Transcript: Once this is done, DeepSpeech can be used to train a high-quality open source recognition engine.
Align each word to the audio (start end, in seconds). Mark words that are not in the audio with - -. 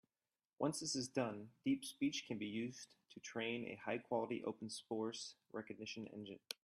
Once 0.57 0.79
this 0.79 0.95
is 0.95 1.07
done, 1.07 1.49
DeepSpeech 1.63 2.25
can 2.25 2.39
be 2.39 2.47
used 2.47 2.95
to 3.13 3.19
train 3.19 3.65
a 3.67 3.79
high-quality 3.85 4.43
open 4.47 4.67
source 4.67 5.35
recognition 5.53 6.07
engine. 6.07 6.39